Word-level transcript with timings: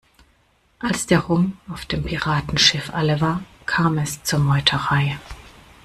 Als 0.79 1.05
der 1.05 1.19
Rum 1.19 1.59
auf 1.69 1.85
dem 1.85 2.03
Piratenschiff 2.03 2.91
alle 2.91 3.21
war, 3.21 3.43
kam 3.67 3.99
es 3.99 4.23
zur 4.23 4.39
Meuterei. 4.39 5.19